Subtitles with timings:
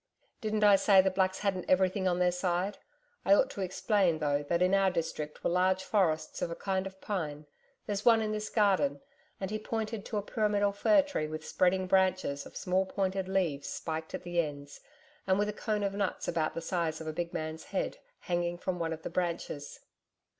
[0.41, 2.79] 'Didn't I say the Blacks hadn't everything on their side
[3.23, 6.87] I ought to explain though that in our district were large forests of a kind
[6.87, 7.45] of pine
[7.85, 9.01] there's one in this garden,'
[9.39, 13.69] and he pointed to a pyramidal fir tree with spreading branches of small pointed leaves
[13.69, 14.79] spiked at the ends,
[15.27, 18.57] and with a cone of nuts about the size of a big man's head, hanging
[18.57, 19.81] from one of the branches.